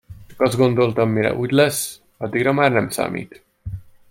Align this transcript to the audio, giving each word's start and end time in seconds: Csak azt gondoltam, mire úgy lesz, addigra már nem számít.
Csak 0.27 0.41
azt 0.41 0.57
gondoltam, 0.57 1.09
mire 1.09 1.33
úgy 1.33 1.51
lesz, 1.51 2.01
addigra 2.17 2.51
már 2.53 2.71
nem 2.71 2.89
számít. 2.89 3.43